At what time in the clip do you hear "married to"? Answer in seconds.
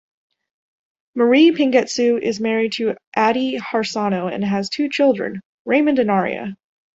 2.39-2.95